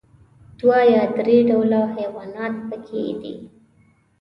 دوه 0.59 0.79
یا 0.93 1.03
درې 1.17 1.37
ډوله 1.49 1.81
حيوانات 1.95 2.53
پکې 2.69 3.03
دي. 3.21 3.35